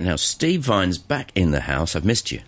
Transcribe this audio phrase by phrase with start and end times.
[0.00, 1.96] Now, Steve Vines' back in the house.
[1.96, 2.40] I've missed you.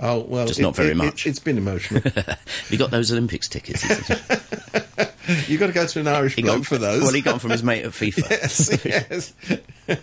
[0.00, 1.26] Oh well, Just not very much.
[1.26, 2.02] It, has been emotional.
[2.70, 3.82] You got those Olympics tickets?
[5.48, 7.02] You've got to go to an Irish bloke got- for those.
[7.02, 8.30] Well, he got them from his mate at FIFA.
[8.30, 8.84] yes,
[9.88, 10.00] yes.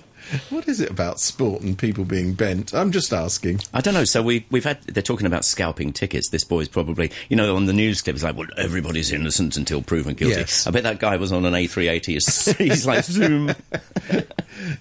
[0.52, 2.76] what is it about sport and people being bent?
[2.76, 3.62] I'm just asking.
[3.74, 4.04] I don't know.
[4.06, 6.30] So we we've had they're talking about scalping tickets.
[6.30, 9.82] This boy's probably you know on the news clip it's like well everybody's innocent until
[9.82, 10.36] proven guilty.
[10.36, 10.68] Yes.
[10.68, 12.06] I bet that guy was on an A380.
[12.06, 13.50] He's, he's like zoom.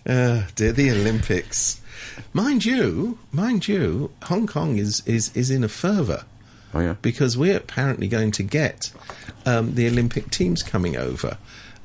[0.06, 1.80] Uh, dear, the Olympics.
[2.32, 6.24] Mind you, mind you, Hong Kong is, is, is in a fervour.
[6.74, 6.94] Oh, yeah.
[7.02, 8.93] Because we're apparently going to get
[9.44, 11.36] um, the Olympic teams coming over.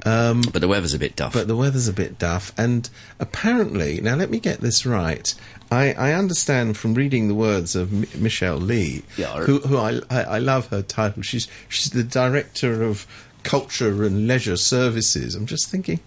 [0.06, 1.34] Um, But the weather's a bit duff.
[1.34, 2.54] but the weather's a bit duff.
[2.58, 2.90] And
[3.20, 5.34] apparently, now let me get this right.
[5.70, 9.42] I, I understand from reading the words of M- Michelle Li, Yeah.
[9.44, 11.24] who, who I, I, I love her title.
[11.24, 13.06] She's she's the director of
[13.44, 15.36] culture and leisure services.
[15.36, 16.00] I'm just thinking,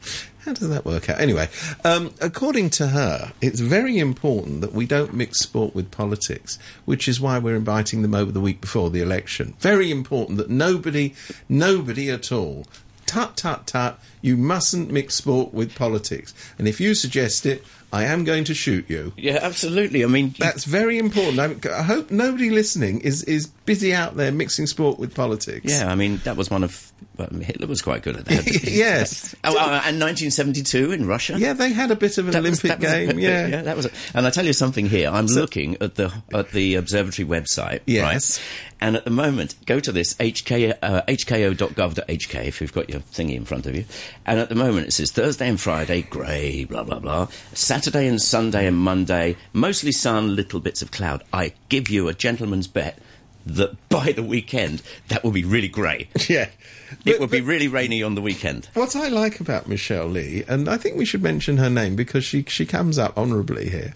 [0.45, 1.21] how does that work out?
[1.21, 1.49] Anyway,
[1.85, 7.09] um, according to her, it's very important that we don't mix sport with politics, which
[7.09, 9.55] is why we're inviting them over the week before the election.
[9.61, 11.15] Very important that nobody,
[11.49, 12.65] nobody at all
[13.11, 18.05] tut tut tut you mustn't mix sport with politics and if you suggest it i
[18.05, 20.05] am going to shoot you yeah, absolutely.
[20.05, 24.31] I mean, that's very important I'm, i hope nobody listening is is busy out there
[24.33, 25.91] mixing sport with politics yeah.
[25.91, 28.63] I mean, that was one of well, Hitler was quite good at that.
[28.65, 31.37] yes Oh, uh, and 1972 in Russia.
[31.39, 33.77] yeah they had a bit of an That olympic was game bit- yeah yeah, that
[33.77, 33.87] was.
[33.87, 35.09] A, and I tell you something here.
[35.11, 38.03] I'm looking at the at the observatory website, Yes.
[38.39, 38.47] right?
[38.83, 43.35] And at the moment, go to this hk uh, hko.gov.hk if you've got your thingy
[43.35, 43.85] in front of you.
[44.27, 47.29] And at the moment, it says Thursday and Friday, grey, blah blah blah.
[47.53, 51.23] Saturday and Sunday and Monday, mostly sun, little bits of cloud.
[51.33, 52.99] I give you a gentleman's bet
[53.47, 56.09] that by the weekend that will be really grey.
[56.29, 56.49] yeah
[56.91, 58.69] It But- will be really rainy on the weekend.
[58.75, 62.25] what I like about Michelle Li, and I think we should mention her name because
[62.25, 63.95] she she comes up honourably here,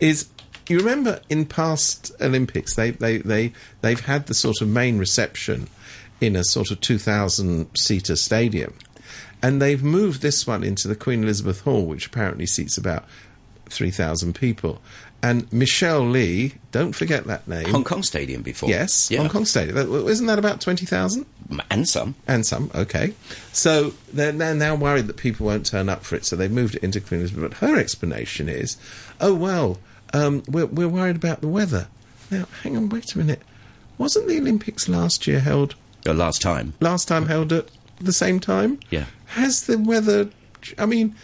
[0.00, 0.28] is
[0.68, 5.68] you remember in past Olympics they they they they've had the sort of main reception
[6.20, 8.72] in a sort of two thousand seater stadium,
[9.42, 13.04] and they've moved this one into the Queen Elizabeth Hall, which apparently seats about
[13.68, 14.80] three thousand people.
[15.22, 17.70] And Michelle Li, don't forget that name.
[17.70, 18.68] Hong Kong Stadium before.
[18.68, 19.18] Yes, yeah.
[19.18, 19.76] Hong Kong Stadium.
[20.08, 21.26] Isn't that about twenty thousand?
[21.70, 22.16] and some.
[22.26, 23.14] And some, okay.
[23.52, 26.74] So they're, they're now worried that people won't turn up for it, so they've moved
[26.74, 27.50] it into Queen Elizabeth.
[27.50, 28.76] But her explanation is,
[29.20, 29.78] oh, well,
[30.12, 31.86] um, we're, we're worried about the weather.
[32.32, 33.42] Now, hang on, wait a minute.
[33.96, 36.72] Wasn't the Olympics last year held, Uh, last time.
[36.80, 37.68] last time held at
[38.00, 38.80] the same time?
[38.90, 39.06] Yeah.
[39.26, 40.28] Has the weather,
[40.78, 41.14] I mean,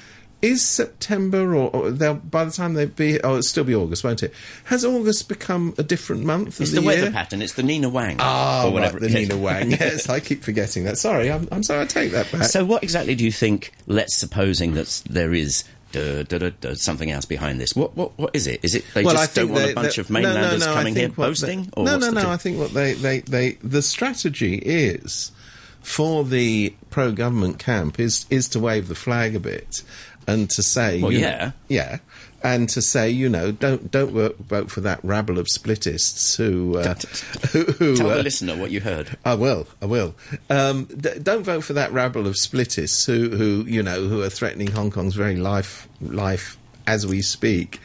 [0.41, 4.03] is September or, or they'll, by the time they be, oh, it'll still be August,
[4.03, 4.35] won't it?
[4.65, 7.43] Has August become a different month of It's the, the, weather pattern.
[7.43, 8.17] It's the Nina Wang.
[8.19, 8.99] Ah, whatever.
[8.99, 9.19] right, the.
[9.21, 9.71] Nina Wang.
[9.71, 10.99] yes, I keep forgetting that.
[10.99, 11.83] Sorry, I'm, I'm sorry.
[11.83, 12.45] I take that back.
[12.45, 13.73] So, what exactly do you think?
[13.87, 17.77] Let's supposing that there is duh, duh, duh, something else behind this.
[17.77, 18.61] What what what is it?
[18.65, 21.05] Is it they just don't want they- a bunch they- of mainlanders I coming here
[21.09, 21.71] think what boasting?
[21.77, 22.31] they- no, no, no.
[22.31, 25.31] I think what they, they, they the strategy is
[25.83, 29.83] for the pro government camp is is to wave the flag a bit
[30.27, 31.53] and to say, Well, you know- yeah.
[31.69, 31.99] yeah.
[32.45, 36.77] And to say, you know, don't don't vote, vote for that rabble of splittists who
[36.77, 36.95] uh,
[37.53, 39.17] who, who Tell uh, the listener what you heard.
[39.25, 39.69] I will.
[39.81, 40.17] I will.
[40.51, 44.29] Um, d- don't vote for that rabble of splittists who, who, you know, who are
[44.29, 47.81] threatening Hong Kong's very life, life as we speak.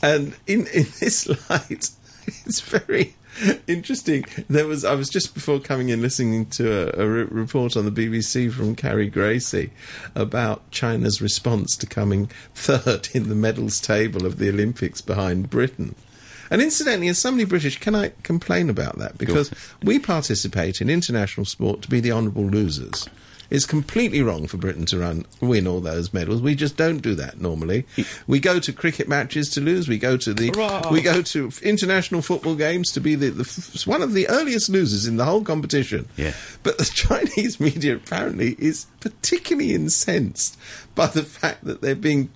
[0.00, 1.90] And in in this light,
[2.46, 3.14] it's very
[3.66, 4.24] interesting.
[4.48, 7.84] There was I was just before coming in listening to a, a re- report on
[7.84, 9.70] the BBC from Carrie Gracie
[10.14, 15.94] about China's response to coming third in the medals table of the Olympics behind Britain.
[16.50, 19.16] And incidentally, as somebody British, can I complain about that?
[19.16, 19.50] Because
[19.82, 23.08] we participate in international sport to be the honourable losers.
[23.52, 26.40] It's completely wrong for Britain to run win all those medals.
[26.40, 27.84] We just don't do that normally.
[28.26, 29.88] We go to cricket matches to lose.
[29.88, 30.90] We go to the Hurrah!
[30.90, 34.70] we go to international football games to be the, the f- one of the earliest
[34.70, 36.08] losers in the whole competition.
[36.16, 36.32] Yeah.
[36.62, 40.58] But the Chinese media apparently is particularly incensed
[40.94, 42.30] by the fact that they're being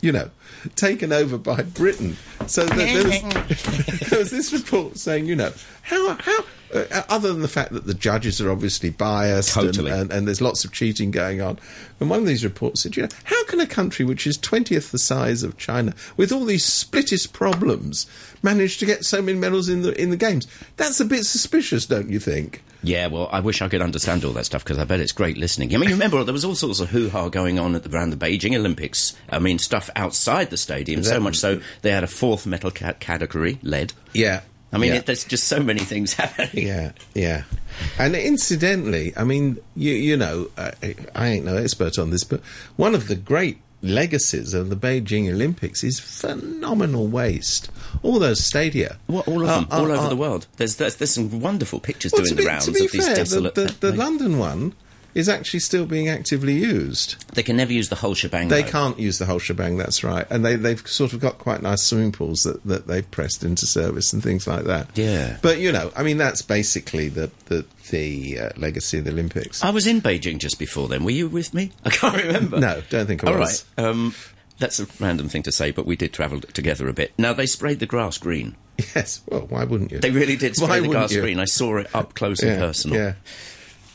[0.00, 0.30] you know,
[0.76, 2.16] taken over by Britain.
[2.46, 5.52] So that there, was, there was this report saying, you know,
[5.82, 9.90] how how uh, other than the fact that the judges are obviously biased and- Totally.
[9.90, 11.58] and, and there's lots of cheating going on,
[11.98, 14.92] and one of these reports said, you know, how can a country which is twentieth
[14.92, 18.06] the size of China, with all these splittist problems,
[18.42, 20.46] manage to get so many medals in the in the games?
[20.76, 22.62] That's a bit suspicious, don't you think?
[22.82, 25.36] Yeah, well, I wish I could understand all that stuff because I bet it's great
[25.36, 25.74] listening.
[25.74, 27.90] I mean, you remember there was all sorts of hoo ha going on at the
[27.94, 29.16] around the Beijing Olympics.
[29.30, 31.02] I mean, stuff outside the stadium.
[31.02, 33.92] So much so they had a fourth metal ca- category, lead.
[34.14, 34.42] Yeah.
[34.72, 34.98] I mean, Yeah.
[34.98, 36.66] it, there's just so many things happening.
[36.66, 37.44] Yeah, yeah.
[37.98, 40.72] And incidentally, I mean, you you know, I,
[41.14, 42.40] I ain't no expert on this, but
[42.76, 47.70] one of the great legacies of the Beijing Olympics is phenomenal waste.
[48.02, 48.98] All those stadia.
[49.06, 50.46] Well, all of them, all over the world.
[50.56, 53.16] There's, there's there's some wonderful pictures Well, doing to the rounds be of these fair,
[53.16, 53.54] desolate.
[53.54, 54.74] the, the, the London one
[55.18, 57.16] is actually still being actively used.
[57.34, 58.48] they can never use the whole shebang.
[58.48, 58.70] They though.
[58.70, 59.76] can't use the whole shebang.
[59.76, 63.08] That's right, and they they've sort of got quite nice swimming pools that, that they've
[63.10, 64.88] pressed into service and things like that.
[64.94, 65.36] Yeah.
[65.42, 69.64] but you know, I mean, that's basically the the the uh, legacy of the Olympics.
[69.64, 71.04] I was in Beijing just before then.
[71.04, 71.72] Were you with me?
[71.84, 72.60] I can't remember.
[72.60, 73.64] No, don't think I All was.
[73.76, 73.84] right.
[73.86, 74.14] Um,
[74.58, 77.12] that's a random thing to say, but we did travel together a bit.
[77.16, 78.56] Now they sprayed the grass green.
[78.94, 79.22] Yes.
[79.26, 79.98] Well, why wouldn't you?
[79.98, 81.20] They really did Why spray the grass you?
[81.20, 81.40] green.
[81.40, 82.96] I saw it up close and personal.
[82.96, 83.14] Yeah,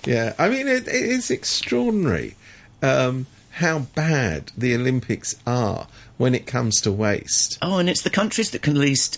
[0.06, 0.34] yeah.
[0.38, 2.36] I mean, it, it is extraordinary
[2.82, 7.58] um, how bad the Olympics are when it comes to waste.
[7.62, 9.18] Oh, and it's the countries that can least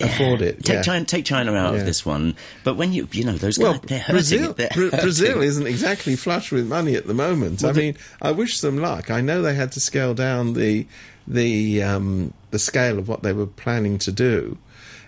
[0.00, 0.82] Afford it, Take yeah.
[0.82, 1.80] China, take China out Yeah.
[1.80, 2.34] of this one.
[2.64, 4.56] But when you, you know, those Well, guys, they're hurting Brazil, it.
[4.56, 7.62] They're hurting Brazil isn't exactly flush with money at the moment.
[7.62, 9.08] I Well, the- mean, I wish them luck.
[9.12, 10.86] I know they had to scale down the
[11.28, 14.58] the um, the scale of what they were planning to do.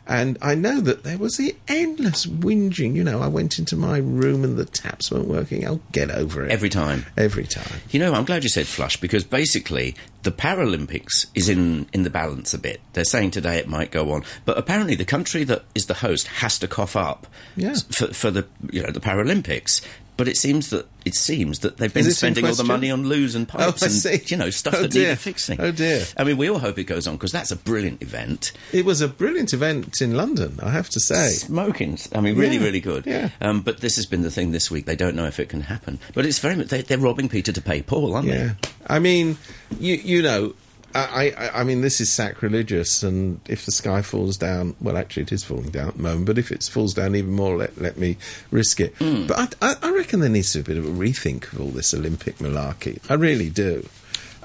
[0.09, 2.95] And I know that there was the endless whinging.
[2.95, 5.67] You know, I went into my room and the taps weren't working.
[5.67, 6.51] I'll get over it.
[6.53, 7.07] every time.
[7.17, 7.81] Every time.
[7.91, 12.11] You know, I'm glad you said flush because basically the Paralympics is in, in the
[12.11, 12.81] balance a bit.
[12.93, 16.27] They're saying today it might go on, but apparently the country that is the host
[16.29, 17.27] has to cough up
[17.57, 17.75] Yeah.
[17.91, 19.81] for, for the you know the Paralympics.
[20.17, 23.35] But it seems that it seems that they've been spending all the money on loos
[23.35, 24.23] and pipes I and see.
[24.27, 25.03] you know stuff Oh, that dear.
[25.09, 25.61] needed fixing.
[25.61, 26.05] Oh, dear.
[26.17, 28.53] I mean, we all hope it goes on because that's a brilliant event.
[28.73, 31.29] It was a brilliant event in London, I have to say.
[31.29, 31.99] Smoking.
[32.15, 33.05] I mean, really, Yeah, really good.
[33.07, 33.29] yeah.
[33.41, 34.87] Um, but this has been the thing this week.
[34.87, 35.99] They don't know if it can happen.
[36.15, 38.37] But it's very much, they, they're robbing Peter to pay Paul, aren't they?
[38.39, 38.53] Yeah,
[38.87, 39.37] I mean,
[39.79, 40.55] you you know,
[40.99, 45.25] I, I I mean, this is sacrilegious, and if the sky falls down, well, actually,
[45.25, 46.27] it is falling down at the moment.
[46.27, 48.17] But if it falls down even more, let let me
[48.51, 48.95] risk it.
[48.97, 49.27] Hmm.
[49.27, 51.61] But I, I, I reckon there needs to be a bit of a rethink of
[51.61, 52.99] all this Olympic malarkey.
[53.11, 53.89] I really do.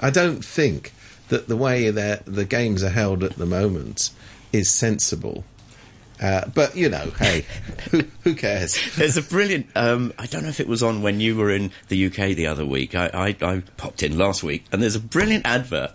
[0.00, 0.92] I don't think
[1.28, 4.10] that the way that the games are held at the moment
[4.52, 5.44] is sensible.
[6.20, 7.44] Uh, but you know, hey,
[7.90, 8.78] who, who cares?
[8.96, 9.66] There's a brilliant.
[9.74, 12.46] Um, I don't know if it was on when you were in the UK the
[12.46, 12.94] other week.
[12.94, 15.92] I, I, I popped in last week, and there's a brilliant advert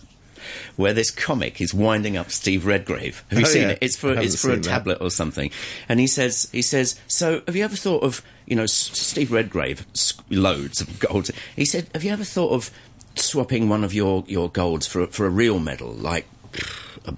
[0.76, 3.24] where this comic is winding up Steve Redgrave.
[3.30, 3.70] Have you Oh, seen yeah.
[3.70, 3.78] it?
[3.82, 4.64] It's for it's for a that.
[4.64, 5.52] tablet or something,
[5.90, 7.00] and he says he says.
[7.08, 9.86] So have you ever thought of you know S- Steve Redgrave
[10.30, 11.30] loads of gold?
[11.56, 12.72] He said, have you ever thought of
[13.16, 16.26] swapping one of your your golds for a- for a real medal like?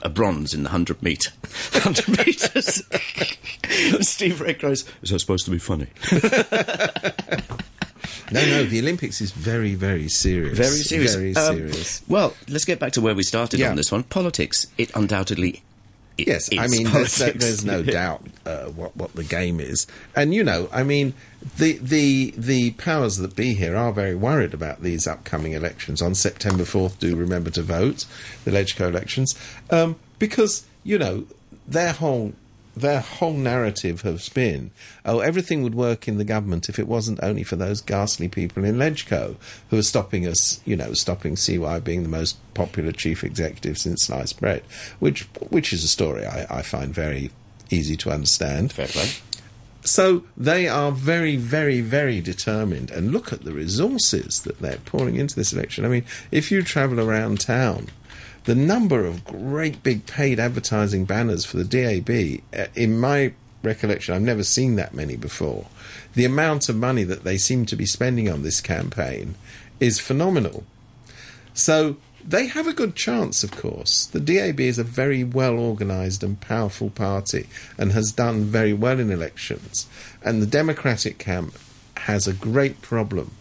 [0.03, 1.31] A, bronze in the hundred meter,
[1.71, 2.83] hundred meters.
[4.07, 4.85] Steve Redgrave's.
[5.01, 5.87] Is that supposed to be funny?
[8.31, 10.57] No, no, the Olympics is very, very serious.
[10.57, 11.15] Very serious.
[11.15, 12.01] Very Um, serious.
[12.07, 13.69] Well, let's get back to where we started Yeah.
[13.71, 14.03] on this one.
[14.03, 14.67] Politics.
[14.77, 15.55] It undoubtedly.
[15.55, 15.61] i-
[16.27, 20.43] Yes, I mean, there's, there's no doubt uh, what what the game is, and you
[20.43, 21.13] know, I mean,
[21.57, 26.15] the the the powers that be here are very worried about these upcoming elections on
[26.15, 26.99] September fourth.
[26.99, 28.03] Do remember to vote,
[28.43, 29.33] the Legco elections,
[29.69, 31.23] um, because you know
[31.65, 32.33] their whole
[32.79, 34.71] their whole narrative has been,
[35.05, 38.63] oh, everything would work in the government if it wasn't only for those ghastly people
[38.63, 39.35] in Legco
[39.69, 44.05] who are stopping us, you know, stopping CY being the most popular chief executive since
[44.05, 44.63] sliced bread,
[44.99, 47.31] which which is a story I, I find very
[47.69, 48.71] easy to understand.
[48.71, 49.09] Fair play.
[49.81, 52.91] So they are very, very, very determined.
[52.91, 55.85] And look at the resources that they're pouring into this election.
[55.85, 57.87] I mean, if you travel around town,
[58.45, 63.33] the number of great big paid advertising banners for the DAB, uh, in my
[63.63, 65.67] recollection, I've never seen that many before.
[66.13, 69.35] The amount of money that they seem to be spending on this campaign
[69.79, 70.63] is phenomenal.
[71.53, 74.05] So they have a good chance, of course.
[74.05, 77.47] The DAB is a very well organised and powerful party
[77.77, 79.87] and has done very well in elections.
[80.23, 81.57] And the Democratic camp
[81.97, 83.31] has a great problem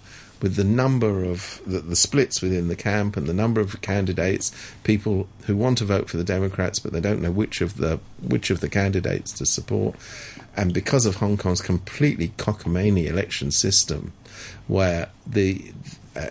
[0.41, 4.53] with the number of the, the splits within the camp and the number of candidates,
[4.85, 7.99] people who want to vote for the Democrats but they don't know which of the
[8.23, 9.97] which of the candidates to support.
[10.57, 14.13] And because of Hong Kong's completely cockamamie election system,
[14.67, 15.73] where the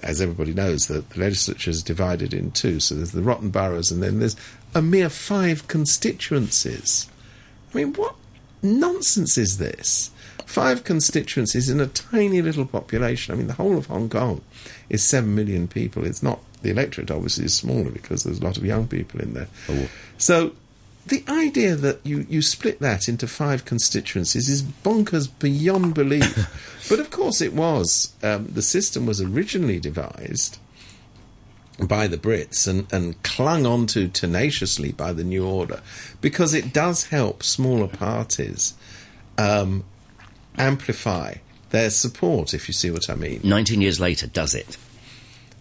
[0.04, 2.80] as everybody knows, the, the legislature is divided in two.
[2.80, 4.36] So there's the rotten boroughs, and then there's
[4.76, 7.10] a mere five constituencies.
[7.74, 8.16] I mean, what
[8.62, 10.12] nonsense is this?
[10.48, 13.34] Five constituencies in a tiny little population.
[13.34, 14.42] I mean, the whole of Hong Kong
[14.90, 16.06] is seven million people.
[16.06, 19.34] It's not the electorate, obviously, is smaller because there's a lot of young people in
[19.34, 19.50] there.
[19.70, 19.90] Oh.
[20.18, 20.54] So
[21.06, 26.86] the idea that you, you split that into five constituencies is bonkers beyond belief.
[26.90, 28.14] but of course, it was.
[28.24, 30.60] Um, the system was originally devised
[31.78, 35.82] by the Brits and, and clung onto tenaciously by the New Order
[36.22, 38.74] because it does help smaller parties
[39.38, 39.84] um,
[40.58, 41.36] amplify
[41.70, 43.42] their support, if you see what I mean.
[43.44, 44.78] 19 years later, does it?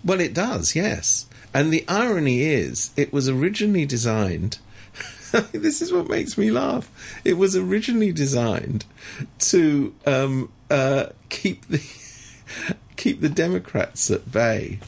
[0.05, 1.26] Well, it does, yes.
[1.53, 4.59] And the irony is, it was originally designed.
[5.53, 6.91] this is what makes me laugh.
[7.25, 8.85] It was originally designed
[9.41, 11.83] to um, uh, keep the
[12.97, 14.79] keep the Democrats at bay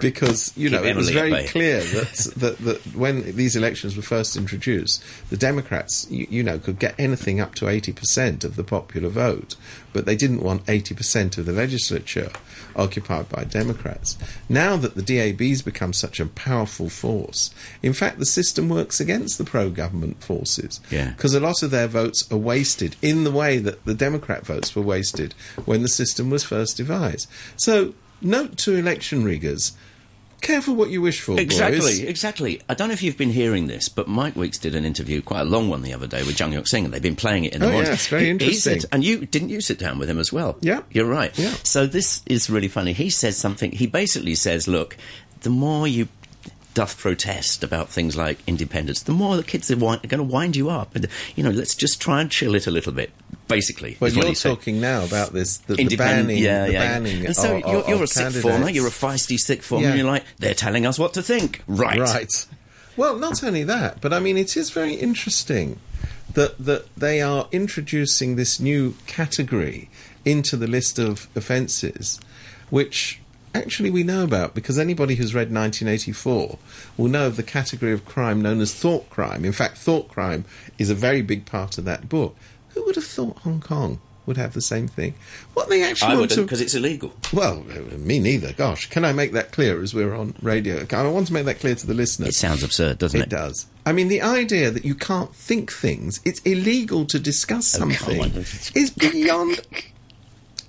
[0.00, 3.96] because you Keep know it was Emily very clear that, that that when these elections
[3.96, 8.44] were first introduced, the Democrats you, you know could get anything up to eighty percent
[8.44, 9.56] of the popular vote,
[9.92, 12.30] but they didn't want eighty percent of the legislature
[12.76, 14.18] occupied by Democrats.
[14.48, 19.38] Now that the DAB's become such a powerful force, in fact, the system works against
[19.38, 21.10] the pro-government forces Yeah.
[21.10, 24.74] because a lot of their votes are wasted in the way that the Democrat votes
[24.74, 27.28] were wasted when the system was first devised.
[27.56, 29.72] So, note to election riggers:
[30.40, 32.00] careful what you wish for, Exactly, boys.
[32.00, 32.60] exactly.
[32.68, 35.40] I don't know if you've been hearing this, but Mike Weeks did an interview, quite
[35.40, 37.54] a long one the other day, with Tsang Yok Sing, and they've been playing it
[37.54, 37.88] in the Oh, morning.
[37.88, 38.80] yeah, it's very He- he interesting.
[38.80, 40.56] said- and you didn't you sit down with him as well?
[40.60, 40.80] Yeah.
[40.92, 41.32] you're right.
[41.38, 41.54] Yeah.
[41.62, 42.92] So this is really funny.
[42.92, 43.72] He says something.
[43.72, 44.96] He basically says, "Look,
[45.42, 46.08] the more you."
[46.74, 50.24] Doth protest about things like independence, the more the kids are, wi- are going to
[50.24, 50.96] wind you up.
[50.96, 51.06] And,
[51.36, 53.12] you know, let's just try and chill it a little bit,
[53.48, 53.96] basically.
[54.00, 56.80] Well, you're talking now about this the, the banning, yeah, the yeah.
[56.80, 57.26] banning.
[57.26, 59.90] and so of, you're, you're a of sick former, you're a feisty sick former, Yeah.
[59.90, 61.62] and you're like, they're telling us what to think.
[61.66, 61.98] Right.
[61.98, 62.46] Right.
[62.96, 65.80] Well, not only that, but I mean, it is very interesting
[66.32, 69.88] that that they are introducing this new category
[70.24, 72.20] into the list of offences,
[72.70, 73.20] which
[73.54, 76.58] actually we know about because anybody who's read 1984
[76.96, 79.44] will know of the category of crime known as thought crime.
[79.44, 80.44] In fact, thought crime
[80.78, 82.36] is a very big part of that book.
[82.74, 85.14] Who would have thought Hong Kong would have the same thing?
[85.54, 87.12] What they actually I want wouldn't, to because it's illegal.
[87.32, 88.52] well, uh, me neither.
[88.52, 90.86] Gosh, can I make that clear as we're on radio?
[90.90, 92.30] I want to make that clear to the listeners.
[92.30, 93.24] It sounds absurd, doesn't it?
[93.24, 93.66] It does.
[93.86, 98.20] I mean, the idea that you can't think things, it's illegal to discuss Oh, something,
[98.22, 98.30] on.
[98.74, 99.60] is beyond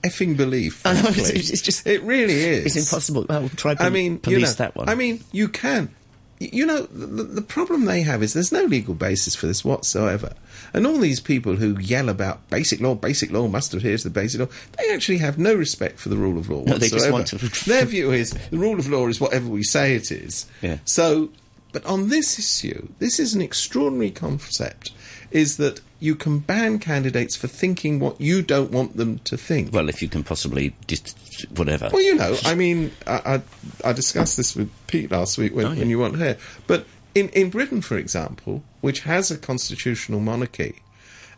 [0.03, 0.81] effing belief.
[0.85, 2.65] I know, it's- it's just- it really is.
[2.75, 3.25] It's impossible.
[3.27, 4.89] Well, try I pol- mean, police you know, that one.
[4.89, 5.89] I mean, you can.
[6.39, 10.33] You know, the, the problem they have is there's no legal basis for this whatsoever.
[10.73, 14.09] And all these people who yell about basic law, basic law must adhere to the
[14.09, 16.97] basic law, they actually have no respect for the rule of law No, they whatsoever.
[16.97, 20.11] just want to- Their view is the rule of law is whatever we say it
[20.11, 20.45] is.
[20.61, 20.79] Yeah.
[20.83, 21.29] So,
[21.71, 24.91] but on this issue, this is an extraordinary concept,
[25.31, 29.73] is that you can ban candidates for thinking what you don't want them to think.
[29.73, 31.17] well, if you can possibly just
[31.55, 31.89] whatever.
[31.91, 33.41] Well, you know, I mean, I,
[33.83, 35.79] I, I discussed this with Pete last week when, Oh, yeah.
[35.79, 36.37] when you weren't here.
[36.67, 40.75] But in, in Britain, for example, which has a constitutional monarchy,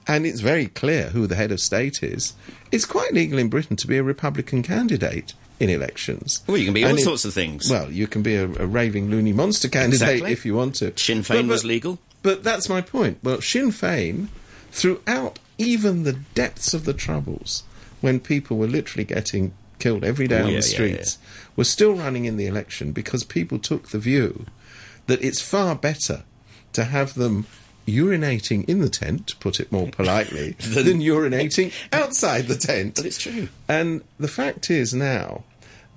[0.07, 2.33] and it's very clear who the head of state is,
[2.71, 6.43] it's quite legal in Britain to be a Republican candidate in elections.
[6.47, 7.69] Well, you can be all And sorts of things.
[7.69, 10.31] Well, you can be a, a raving loony monster candidate Exactly.
[10.31, 10.97] if you want to.
[10.97, 11.99] Sinn Féin was legal.
[12.23, 13.19] But that's my point.
[13.23, 14.27] Well, Sinn Féin,
[14.77, 17.63] throughout even the depths of the troubles,
[17.99, 21.17] when people were literally getting killed every day Oh, on yeah, the yeah, streets,
[21.55, 24.45] were still running in the election because people took the view
[25.07, 26.23] that it's far better
[26.73, 27.47] to have them
[27.87, 32.95] urinating in the tent, to put it more politely, than urinating outside the tent.
[32.95, 33.47] But it's true.
[33.67, 35.43] And the fact is now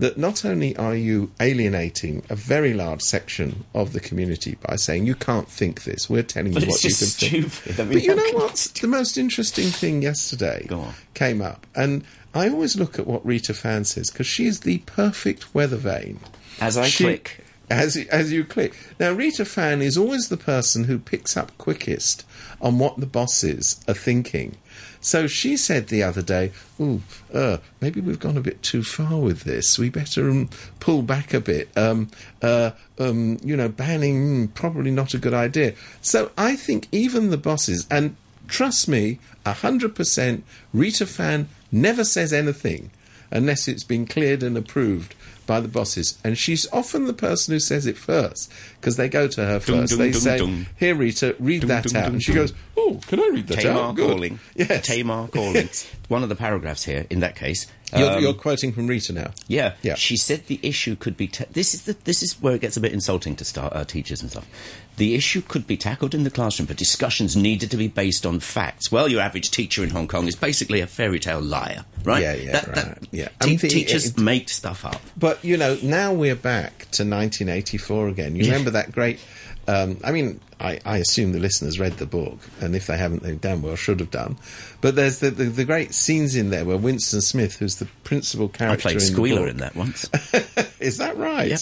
[0.00, 5.06] that not only are you alienating a very large section of the community by saying
[5.06, 7.50] you can't think this, we're telling But you what you can think.
[7.52, 7.80] stupid.
[7.80, 8.72] I mean, but you know what?
[8.80, 10.66] The most interesting thing yesterday
[11.14, 12.02] came up, and
[12.34, 16.20] I always look at what Rita Fan says because she is the perfect weather vane.
[16.60, 17.44] As I She- click.
[17.70, 18.74] As, as you click.
[18.98, 22.24] Now, Rita Fan is always the person who picks up quickest
[22.60, 24.56] on what the bosses are thinking.
[25.00, 27.02] So she said the other day, "Ooh,
[27.32, 29.78] uh, maybe we've gone a bit too far with this.
[29.78, 31.70] We better um, pull back a bit.
[31.76, 32.10] Um,
[32.42, 37.30] uh, um, you know, banning mm, probably not a good idea." So I think even
[37.30, 38.16] the bosses, and
[38.46, 42.90] trust me, hundred percent, Rita Fan never says anything
[43.30, 45.14] unless it's been cleared and approved
[45.46, 46.18] by the bosses.
[46.24, 49.90] And she's often the person who says it first because they go to her first.
[49.90, 50.66] dum, they dum, say.
[50.76, 52.52] "Here, Rita, read that out," and she goes,
[52.90, 54.38] "Oh, can I read that Tamar out?" Good." calling.
[54.54, 55.54] Yes, Tamar calling.
[55.54, 55.90] Yes.
[56.08, 57.66] One of the paragraphs here, in that case.
[57.96, 59.32] You're, um, you're quoting from Rita now.
[59.48, 59.94] Yeah, Yeah.
[59.96, 61.26] She said the issue could be.
[61.26, 63.84] Ta- this is the, this is where it gets a bit insulting to start uh,
[63.84, 64.46] teachers and stuff.
[64.96, 68.38] The issue could be tackled in the classroom, but discussions needed to be based on
[68.38, 68.92] facts.
[68.92, 72.22] Well, your average teacher in Hong Kong is basically a fairy tale liar, right?
[72.22, 73.28] Yeah, yeah, right, yeah.
[73.40, 75.00] I te- mean, the- teachers it- make stuff up.
[75.16, 78.36] But you know, now we're back to 1984 again.
[78.36, 78.50] You Yeah.
[78.52, 79.18] remember that great?
[79.68, 83.22] Um, I mean, I, I assume the listeners read the book, and if they haven't,
[83.22, 83.76] they damn well.
[83.76, 84.36] Should have done.
[84.80, 88.48] But there's the, the, the great scenes in there where Winston Smith, who's the principal
[88.48, 90.08] character, I played in Squealer in that once.
[90.80, 91.50] is that right?
[91.50, 91.60] Yep.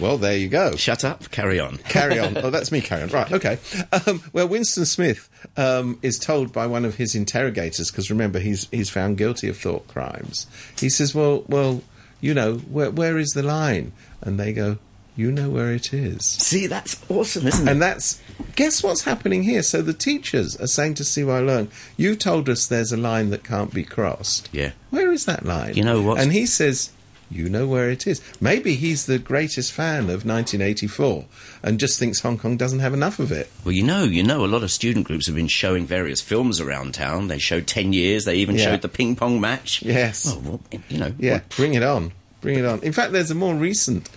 [0.00, 0.76] Well, there you go.
[0.76, 1.76] Shut up, carry on.
[1.88, 2.36] carry on.
[2.40, 2.80] Oh, that's me.
[2.80, 3.08] Carry on.
[3.10, 3.30] Right.
[3.30, 3.58] Okay.
[4.06, 5.28] Um, well, Winston Smith
[5.58, 9.58] um, is told by one of his interrogators, because remember he's he's found guilty of
[9.58, 10.46] thought crimes.
[10.78, 11.82] He says, "Well, well,
[12.22, 13.92] you know, where where is the line?"
[14.22, 14.78] And they go,
[15.20, 16.24] You know where it is.
[16.24, 17.70] See, that's awesome, isn't it?
[17.70, 18.18] And that's
[18.56, 19.62] guess what's happening here.
[19.62, 23.44] So the teachers are saying to CY Leung, "You told us there's a line that
[23.44, 24.48] can't be crossed.
[24.50, 24.70] Yeah.
[24.88, 25.74] where is that line?
[25.74, 26.18] You know what?
[26.18, 26.88] And he says,
[27.30, 31.26] "You know where it is." Maybe he's the greatest fan of 1984
[31.62, 33.50] and just thinks Hong Kong doesn't have enough of it.
[33.62, 36.60] Well, you know, you know, a lot of student groups have been showing various films
[36.62, 37.28] around town.
[37.28, 38.24] They showed Ten Years.
[38.24, 38.64] They even Yeah.
[38.64, 39.82] showed the ping pong match.
[39.82, 40.24] Yes.
[40.24, 41.12] Well, well you know.
[41.18, 42.12] Yeah, bring it on.
[42.40, 42.80] Bring it on.
[42.80, 44.08] In fact, there's a more recent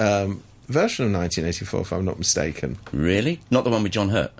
[0.00, 2.78] um, version of 1984, if I'm not mistaken.
[2.92, 3.40] really?
[3.50, 4.32] Not the one with John Hurt.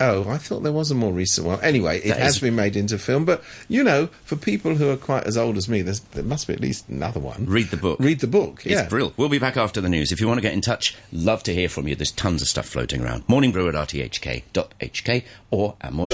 [0.00, 1.60] Oh, I thought there was a more recent one.
[1.60, 4.88] Anyway, it That has is- been made into film, but you know, for people who
[4.90, 7.46] are quite as old as me, there's, there must be at least another one.
[7.46, 7.98] Read the book.
[7.98, 8.60] Read the book.
[8.64, 9.18] It's Yeah, brilliant.
[9.18, 10.12] We'll be back after the news.
[10.12, 11.96] If you want to get in touch, love to hear from you.
[11.96, 13.28] There's tons of stuff floating around.
[13.28, 16.06] Morning Brew at rthk.hk or at more.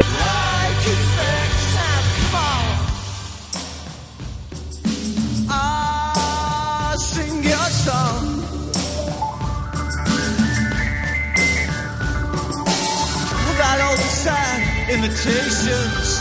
[14.86, 16.20] Sad invitations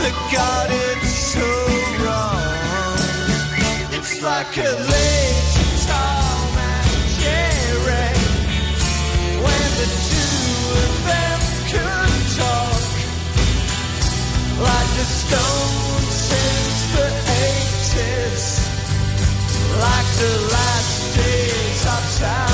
[0.00, 1.40] that got it so
[2.04, 2.42] wrong.
[3.92, 5.56] It's like a late
[5.86, 8.10] Tom and Jerry.
[9.44, 10.34] When the two
[10.82, 11.40] of them
[11.70, 12.82] could talk
[14.60, 17.08] like the Stones since the
[17.94, 18.44] 80s,
[19.80, 22.51] like the last days of South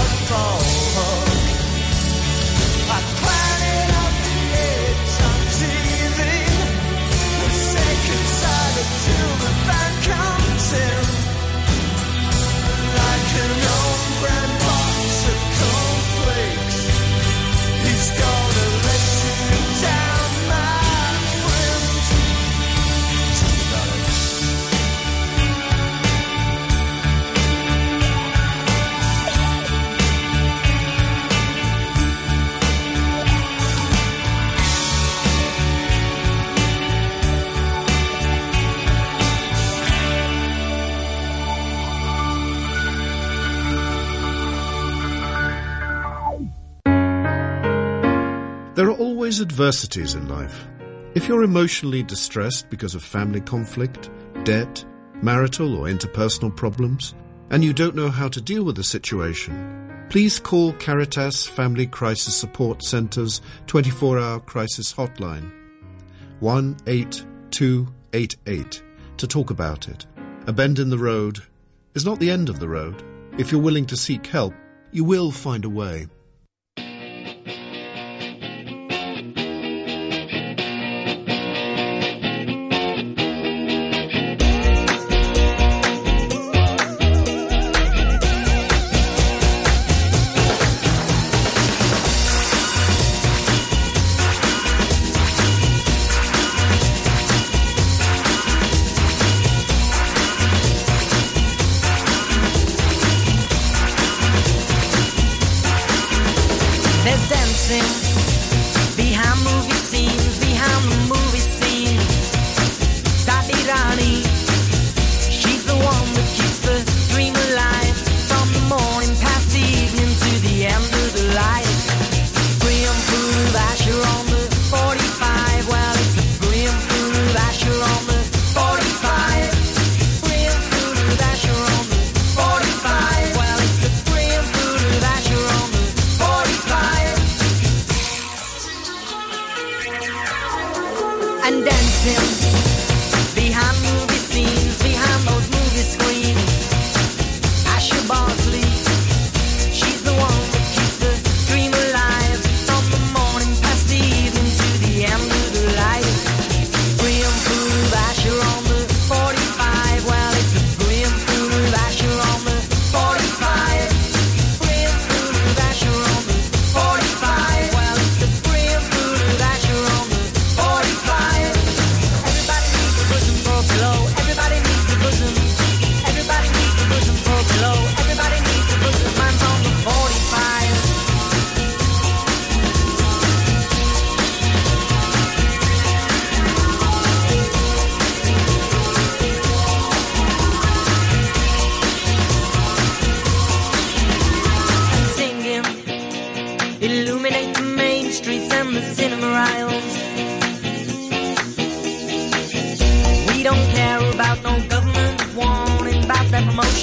[49.29, 50.64] always adversities in life.
[51.14, 54.09] If you're emotionally distressed because of family conflict,
[54.45, 54.83] debt,
[55.21, 57.14] marital or interpersonal problems,
[57.51, 62.38] and you don't know how to deal with the situation, please call Caritas Family Crisis
[62.38, 65.53] Support Centre's 24 hour crisis hotline
[66.41, 68.83] 18288
[69.19, 70.07] to talk about it.
[70.47, 71.43] A bend in the road
[71.95, 73.03] is not the end of the road.
[73.37, 74.55] If you're willing to seek help,
[74.91, 76.07] you will find a way.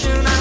[0.04, 0.35] We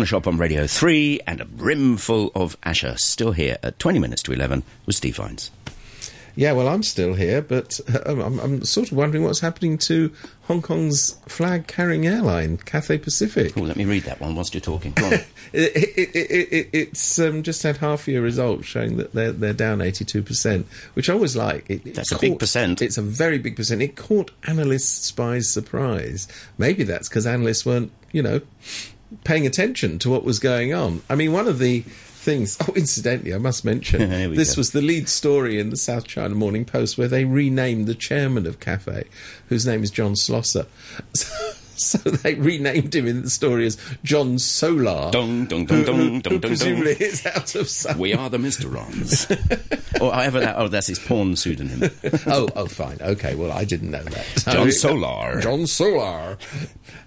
[0.00, 4.32] Cornershop on Radio 3 and a brimful of Asha still here at 20 minutes to
[4.32, 5.50] 11 with Steve Vines.
[6.34, 10.10] Yeah, well, I'm still here, but uh, I'm, I'm sort of wondering what's happening to
[10.44, 13.52] Hong Kong's flag-carrying airline, Cathay Pacific.
[13.58, 14.94] Oh, let me read that one whilst you're talking.
[15.52, 19.80] It, it, it, it, it's um, just had half-year results showing that they're they're down
[19.80, 21.66] 82 percent, which I always like.
[21.66, 22.80] That's a big percent.
[22.80, 23.82] It's a very big percent.
[23.82, 26.28] It caught analysts by surprise.
[26.56, 28.42] Maybe that's because analysts weren't, you know,
[29.24, 31.02] paying attention to what was going on.
[31.08, 32.56] I mean, one of the things.
[32.60, 34.60] Oh, incidentally, I must mention this go.
[34.60, 38.46] was the lead story in the South China Morning Post, where they renamed the chairman
[38.46, 39.04] of Cathay,
[39.48, 40.66] whose name is John Slosar.
[41.14, 41.49] So,
[41.80, 45.10] so they renamed him in the story as John Solar.
[45.10, 47.96] Dong, dong, dong, dong, dong, presumably is out of sight.
[47.96, 48.72] we are the Mr.
[48.72, 49.26] Rons.
[50.00, 51.90] or however that, oh, that's his porn pseudonym.
[52.26, 52.98] oh, oh, fine.
[53.00, 54.26] Okay, well, I didn't know that.
[54.50, 55.40] John Solar.
[55.40, 56.38] John Solar.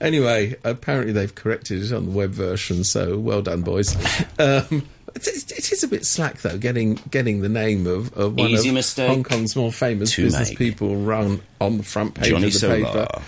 [0.01, 3.95] Anyway, apparently they've corrected it on the web version, so well done, boys.
[4.39, 8.35] Um, it, it- it is a bit slack, though, getting getting the name of, of
[8.35, 10.57] one Easy of mistake Hong Kong's more famous business make.
[10.57, 13.05] people run on the front page Johnny of the Solar.
[13.05, 13.21] paper.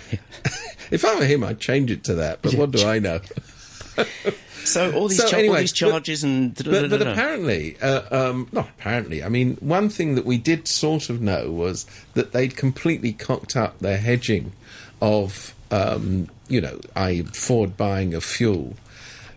[0.90, 3.20] If I were him, I'd change it to that, but what do I know?
[4.64, 6.52] So all these, So cha- anyway, all these but- charges and...
[6.56, 11.08] But, but apparently, uh, um, not apparently, I mean, one thing that we did sort
[11.08, 14.50] of know was that they'd completely cocked up their hedging
[15.00, 17.22] of, um, you know, i.e.
[17.22, 18.74] forward buying of fuel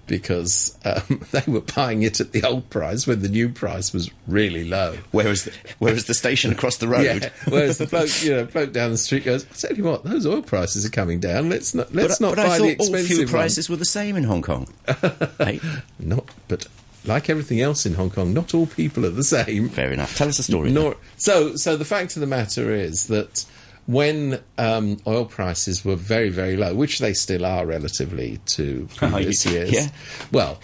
[0.10, 4.12] because um, they were buying it at the old price when the new price was
[4.28, 4.98] really low.
[5.12, 7.06] Whereas the, whereas the station across the road...
[7.06, 7.30] Yeah.
[7.48, 10.26] Whereas the bloke, you know, bloke down the street goes, "I tell you what, those
[10.26, 11.50] oil prices are coming down.
[11.50, 13.76] Let's not let's but, not but buy I the thought all fuel one." prices were
[13.78, 14.68] the same in Hong Kong.
[15.38, 15.62] hey,
[16.00, 16.68] Not, but
[17.06, 19.70] like everything else in Hong Kong, not all people are the same.
[19.70, 20.18] fair enough.
[20.18, 20.72] Tell us a story.
[20.72, 23.46] Nor, so, so the fact of the matter is that
[23.90, 29.44] when um, oil prices were very, very low, which they still are relatively to previous
[29.46, 29.52] yeah.
[29.52, 29.88] years, Yeah.
[30.32, 30.60] well,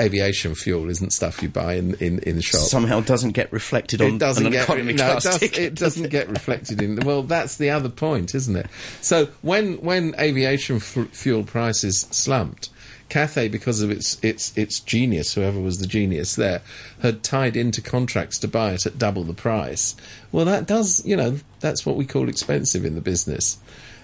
[0.00, 2.60] aviation fuel isn't stuff you buy in in, in the shop.
[2.60, 5.58] Somehow doesn't get reflected on it doesn't an get economy no, it, class does, ticket.
[5.58, 6.96] it doesn't get reflected in.
[7.04, 8.66] Well, that's the other point, isn't it?
[9.00, 12.70] So when when aviation f- fuel prices slumped,
[13.12, 16.62] Cathay, because of its its its genius, whoever was the genius there,
[17.02, 19.94] had tied into contracts to buy it at double the price.
[20.32, 23.58] Well, that does, you know, that's what we call expensive in the business.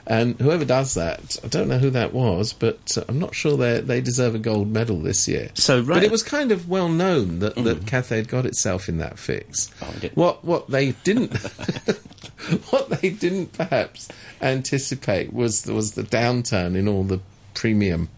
[0.07, 3.57] And whoever does that, I don't know who that was, but uh, I'm not sure
[3.57, 5.53] they they deserve a gold medal this year.
[5.55, 8.91] So, right- but it was kind of well known that, that Cathay had got itself
[8.91, 9.71] in that fix.
[9.81, 9.87] Oh.
[10.17, 11.35] What what they didn't
[12.71, 14.09] what they didn't perhaps
[14.43, 17.21] anticipate was was the downturn in all the
[17.55, 18.11] premium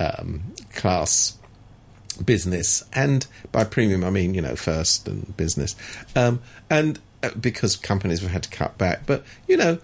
[0.00, 0.42] um,
[0.74, 1.36] class
[2.24, 5.76] business, and by premium I mean you know first and business,
[6.16, 9.78] um, and uh, because companies have had to cut back, but you know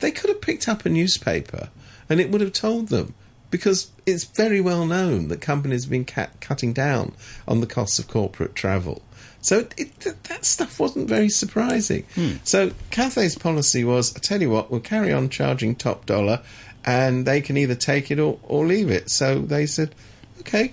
[0.00, 1.70] they could have picked up a newspaper
[2.08, 3.14] and it would have told them.
[3.50, 7.14] Because it's very well known that companies have been cutting down
[7.46, 9.00] on the costs of corporate travel.
[9.40, 12.04] So it, it, th- that stuff wasn't very surprising.
[12.14, 12.32] Hmm.
[12.44, 16.42] So Cathay's policy was, I tell you what, we'll carry on charging top dollar,
[16.84, 19.10] and they can either take it or, or leave it.
[19.10, 19.94] So they said,
[20.40, 20.72] okay,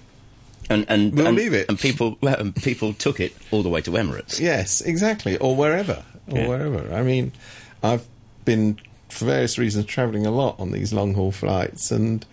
[0.69, 1.69] and and We'll and, leave it.
[1.69, 4.39] And people well, and people took it all the way to Emirates.
[4.39, 6.47] yes, exactly, or wherever, or Yeah.
[6.47, 6.91] wherever.
[6.93, 7.33] I mean,
[7.83, 8.05] I've
[8.45, 12.25] been for various reasons travelling a lot on these long haul flights, and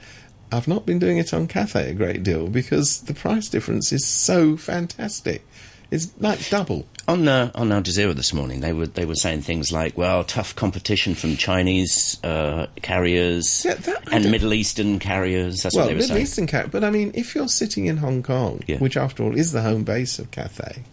[0.50, 4.06] I've not been doing it on Cathay a great deal because the price difference is
[4.06, 5.46] so fantastic.
[5.92, 6.87] It's like double.
[7.07, 10.24] On uh, on Al Jazeera this morning, they were they were saying things like, "Well,
[10.24, 15.88] tough competition from Chinese uh, carriers Yeah, that- and Middle Eastern carriers." That's Well, what
[15.88, 16.22] they were Middle saying.
[16.22, 16.70] Eastern cat.
[16.70, 18.78] But I mean, if you're sitting in Hong Kong, Yeah.
[18.78, 20.85] which after all is the home base of Cathay,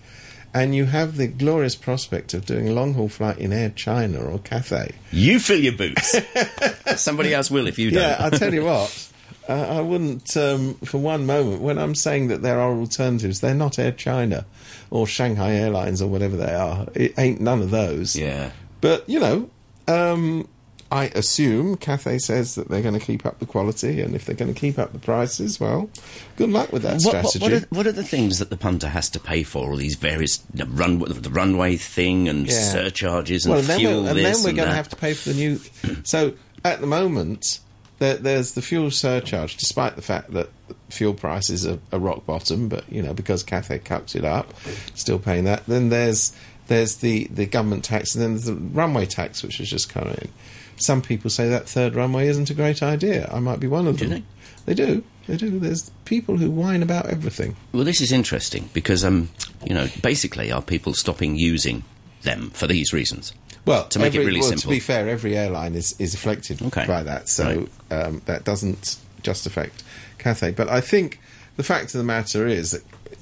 [0.54, 4.20] and you have the glorious prospect of doing a long haul flight in Air China
[4.20, 6.18] or Cathay, You fill your boots.
[6.98, 8.02] Somebody else will if you don't.
[8.04, 9.06] yeah, I'll tell you what.
[9.54, 13.80] I wouldn't, um, for one moment, when I'm saying that there are alternatives, they're not
[13.80, 14.46] Air China
[14.92, 16.88] or Shanghai Airlines or whatever they are.
[16.96, 18.16] It ain't none of those.
[18.16, 18.52] yeah.
[18.82, 19.50] But, you know,
[19.88, 20.48] um,
[20.92, 24.36] I assume Cathay says that they're going to keep up the quality, and if they're
[24.36, 25.90] going to keep up the prices, well,
[26.38, 27.40] good luck with that What, what, strategy.
[27.40, 29.70] what, are, what are the things that the punter has to pay for?
[29.70, 32.72] All these various you know, run the runway thing and Yeah.
[32.72, 35.14] surcharges and well, and then fuel we're, and then we're going to have to pay
[35.14, 35.60] for the new.
[36.04, 36.34] so
[36.64, 37.60] at the moment,
[38.00, 40.50] there, there's the fuel surcharge, despite the fact that
[40.90, 42.68] fuel prices are, are rock bottom.
[42.70, 44.54] But you know, because Cathay cuts it up,
[44.96, 45.66] still paying that.
[45.66, 46.34] Then there's
[46.68, 50.08] there's the, the government tax, and then there's the runway tax, which has just come
[50.08, 50.30] in.
[50.78, 53.30] Some people say that third runway isn't a great idea.
[53.34, 54.24] I might be one of Do them.
[54.66, 54.74] they?
[54.74, 55.04] They do.
[55.28, 55.60] They do.
[55.60, 57.56] There's people who whine about everything.
[57.74, 59.30] Well, this is interesting because, um,
[59.66, 61.84] you know, basically, are people stopping using
[62.22, 63.34] them for these reasons?
[63.70, 64.64] Well, To make it really well, simple.
[64.64, 66.86] To be fair, every airline is, is afflicted Okay.
[66.88, 69.84] by that, so um, that doesn't just affect
[70.18, 70.52] Cathay.
[70.52, 71.20] But I think
[71.56, 72.82] the fact of the matter is that,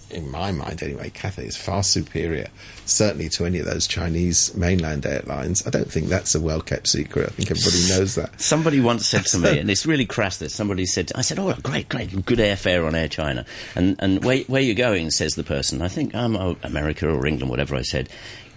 [0.09, 2.47] in my mind anyway, Cathay is far superior,
[2.85, 5.67] certainly to any of those Chinese mainland airlines.
[5.67, 7.27] I don't think that's a well kept secret.
[7.27, 8.39] I think everybody knows that.
[8.39, 10.37] Somebody once said to me, and it's really crass.
[10.37, 14.23] This somebody said, I said, "Oh, great, great, good airfare on Air China." And and
[14.23, 15.11] where where you going?
[15.11, 15.81] Says the person.
[15.81, 17.75] I think I'm um, America or England, whatever.
[17.75, 18.07] I said.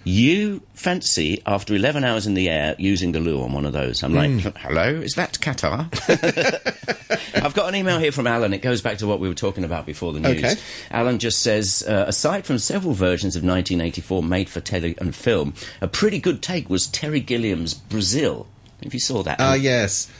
[0.03, 4.01] You fancy after 11 hours in the air using the loo on one of those?
[4.01, 5.87] I'm like, hello, is that Qatar?
[7.43, 8.53] I've got an email here from Alan.
[8.53, 10.43] It goes back to what we were talking about before the news.
[10.43, 10.55] Okay.
[10.89, 15.53] Alan just says, uh, aside from several versions of 1984 made for tele and film,
[15.81, 18.47] a pretty good take was Terry Gilliam's Brazil.
[18.81, 20.11] If you saw that, Ah, yes.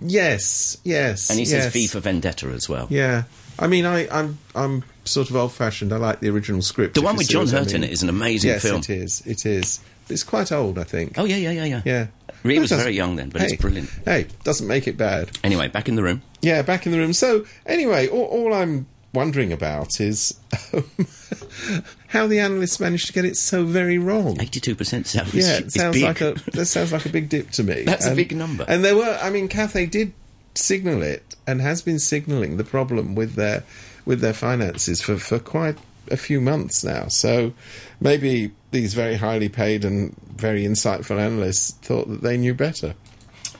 [0.00, 1.28] Yes, yes.
[1.30, 1.64] and he yes.
[1.64, 2.86] says V for Vendetta as well.
[2.90, 3.24] Yeah.
[3.58, 5.92] I mean, I, I'm I'm sort of old fashioned.
[5.92, 6.94] I like the original script.
[6.94, 8.78] The one with John what I Hurt in it is an amazing yes, film.
[8.78, 9.22] it is.
[9.26, 9.80] It is.
[10.08, 11.18] It's quite old, I think.
[11.18, 11.82] Oh yeah, yeah, yeah, yeah.
[11.84, 12.06] Yeah.
[12.42, 13.90] He was very young then, but hey, it's brilliant.
[14.04, 15.30] Hey, doesn't make it bad.
[15.44, 16.22] Anyway, back in the room.
[16.40, 17.12] Yeah, back in the room.
[17.12, 20.38] So, anyway, all, all I'm wondering about is
[20.72, 20.84] um,
[22.08, 24.40] how the analysts managed to get it so very wrong.
[24.40, 25.40] Eighty-two percent salary.
[25.40, 26.04] Yeah, it sounds big.
[26.04, 27.82] like a that sounds like a big dip to me.
[27.84, 28.64] That's a big number.
[28.66, 30.12] And there were, I mean, Cathay did
[30.54, 33.64] signal it and has been signalling the problem with their
[34.04, 35.76] with their finances for for quite
[36.10, 37.06] a few months now.
[37.08, 37.52] So
[38.00, 42.94] maybe these very highly paid and very insightful analysts thought that they knew better.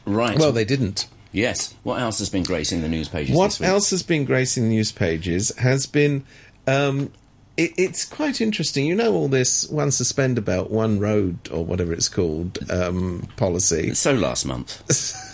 [0.07, 0.39] right.
[0.39, 1.07] Well, they didn't.
[1.33, 1.75] yes.
[1.83, 3.37] What else has been gracing the news pages?
[3.37, 3.69] What this week?
[3.69, 6.25] else has been gracing the news pages has been.
[6.67, 7.13] Um,
[7.57, 8.87] it, it's quite interesting.
[8.87, 13.95] You know, all this one suspender belt, one road, or whatever it's called, um, policy.
[13.95, 14.83] So last month,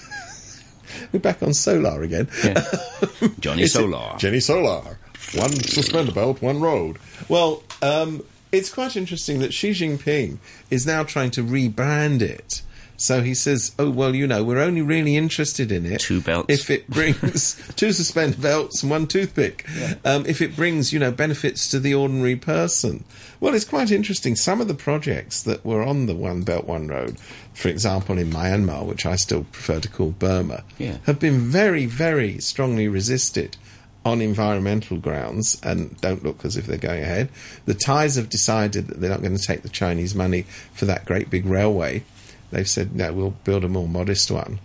[1.12, 2.28] We're back on solar again.
[3.40, 4.16] Johnny Solar.
[4.18, 4.98] Jenny Solar.
[5.34, 6.98] One suspender belt, one road.
[7.28, 10.38] Well, um, it's quite interesting that Xi Jinping
[10.70, 12.62] is now trying to rebrand it.
[12.98, 16.52] So he says, "Oh well, you know, we're only really interested in it Two belts.
[16.52, 19.66] if it brings two suspender belts and one toothpick.
[20.04, 23.04] Um, if it brings, you know, benefits to the ordinary person."
[23.38, 24.34] Well, it's quite interesting.
[24.34, 27.18] Some of the projects that were on the One Belt One Road,
[27.52, 30.96] for example, in Myanmar, which I still prefer to call Burma, Yeah.
[31.04, 33.58] have been very, very strongly resisted
[34.06, 37.28] on environmental grounds and don't look as if they're going ahead.
[37.66, 41.04] The Thais have decided that they're not going to take the Chinese money for that
[41.04, 42.04] great big railway.
[42.50, 44.60] They've said, no, we'll build a more modest one.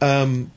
[0.00, 0.52] Um,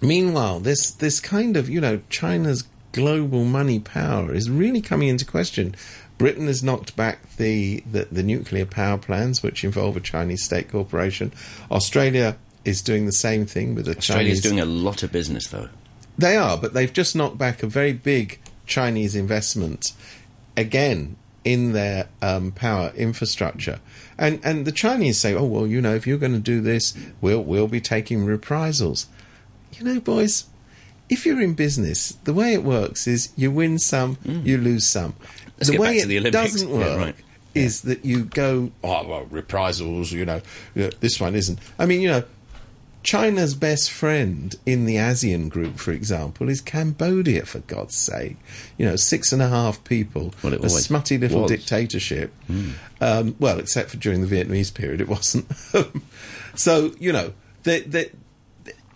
[0.00, 5.24] meanwhile, this, this kind of, you know, China's global money power is really coming into
[5.24, 5.74] question.
[6.18, 10.70] Britain has knocked back the, the, the nuclear power plans, which involve a Chinese state
[10.70, 11.32] corporation.
[11.70, 14.42] Australia is doing the same thing with the Australia's Chinese.
[14.42, 15.68] doing a lot of business though.
[16.18, 19.92] They are, but they've just knocked back a very big Chinese investment
[20.56, 23.80] again in their um, power infrastructure.
[24.18, 26.96] And and the Chinese say, "Oh well, you know, if you're going to do this,
[27.20, 29.06] we'll we'll be taking reprisals."
[29.72, 30.44] You know, boys,
[31.08, 35.12] if you're in business, the way it works is you win some, you lose some.
[35.12, 35.16] Mm.
[35.58, 36.52] Let's the way it the Olympics.
[36.52, 37.14] doesn't Yeah, work right.
[37.54, 40.40] is that you go, "Oh well, reprisals." You know,
[40.74, 41.58] this one isn't.
[41.78, 42.24] I mean, you know,
[43.02, 48.36] China's best friend in the ASEAN group, for example, is Cambodia, for God's sake.
[48.76, 51.50] You know, six and a half people, Well, it a smutty little was.
[51.50, 52.32] dictatorship.
[53.00, 55.46] Um, well, except for during the Vietnamese period, it wasn't.
[56.54, 57.32] so, you know,
[57.62, 58.10] they, they,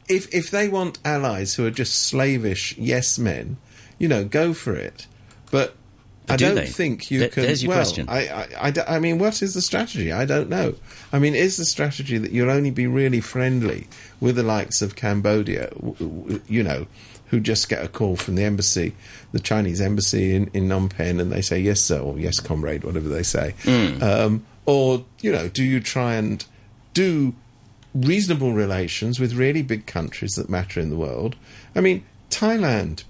[0.08, 3.56] if, if they want allies who are just slavish yes men,
[3.98, 5.06] you know, go for it.
[5.50, 5.76] But
[6.28, 6.66] I do don't they?
[6.66, 7.42] think you Th- can.
[7.42, 8.08] there's your well, question.
[8.08, 10.10] I, I, I I mean, what is the strategy?
[10.10, 10.74] I don't know.
[11.12, 13.88] I mean, is the strategy that you'll only be really friendly
[14.20, 15.70] with the likes of Cambodia,
[16.48, 16.86] you know,
[17.26, 18.94] who just get a call from the embassy,
[19.32, 22.84] the Chinese embassy in, in Phnom Penh, and they say, yes, sir, or yes, comrade,
[22.84, 23.54] whatever they say.
[23.64, 24.02] Hmm.
[24.02, 26.44] Um, or, you know, do you try and
[26.94, 27.34] do
[27.94, 31.36] reasonable relations with really big countries that matter in the world?
[31.76, 33.04] I mean, Thailand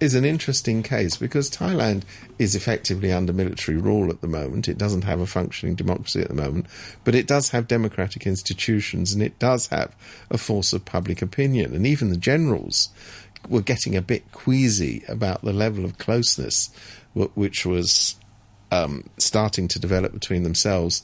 [0.00, 2.02] is an interesting case because Thailand
[2.38, 4.68] is effectively under military rule at the moment.
[4.68, 6.66] It doesn't have a functioning democracy at the moment,
[7.04, 9.94] but it does have democratic institutions and it does have
[10.30, 11.74] a force of public opinion.
[11.74, 12.90] And even the generals
[13.48, 16.70] were getting a bit queasy about the level of closeness
[17.14, 18.16] which was
[18.70, 21.02] um, starting to develop between themselves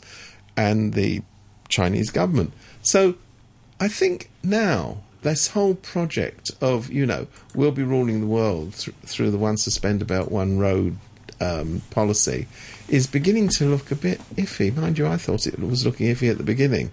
[0.57, 1.23] and the
[1.69, 2.53] Chinese government.
[2.83, 3.17] So
[3.81, 8.91] I think now this whole project of, you know, we'll be ruling the world thr
[9.05, 10.97] through the one suspender belt, one road
[11.41, 12.47] um, policy
[12.89, 14.75] is beginning to look a bit iffy.
[14.75, 16.93] Mind you, I thought it was looking iffy at the beginning.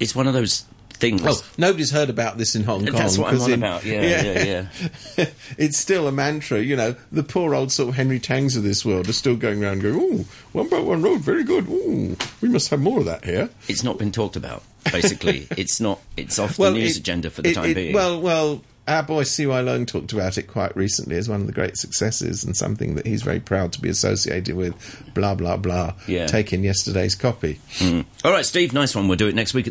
[0.00, 0.64] It's one of those
[1.02, 1.20] things.
[1.26, 2.94] Oh, nobody's heard about this in Hong Kong.
[2.94, 3.84] That's what I'm on in- about.
[3.84, 4.66] Yeah, yeah,
[5.18, 5.26] yeah.
[5.58, 6.94] it's still a mantra, you know.
[7.10, 9.96] The poor old sort of Henry Tangs of this world are still going around going,
[9.96, 11.68] "Ooh, one belt, one road, very good.
[11.68, 14.62] Ooh, we must have more of that here." It's not been talked about.
[14.90, 16.00] Basically, it's not.
[16.16, 17.94] It's off the news it- agenda for the it- time it- being.
[17.94, 19.62] Well, well, our boy C.Y.
[19.62, 23.06] Leung talked about it quite recently as one of the great successes and something that
[23.06, 24.74] he's very proud to be associated with.
[25.14, 25.94] Blah blah blah.
[26.08, 26.26] Yeah.
[26.26, 27.60] Taking yesterday's copy.
[27.74, 28.00] Hmm.
[28.24, 28.72] All right, Steve.
[28.72, 29.06] Nice one.
[29.06, 29.60] We'll do it next week.